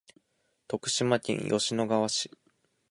[0.67, 2.31] 徳島県吉野川市